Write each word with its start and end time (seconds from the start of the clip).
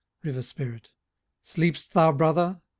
RIVBR 0.25 0.41
SPIRIT." 0.43 0.89
Sleep'st 1.43 1.91
thou, 1.93 2.11
brother 2.11 2.59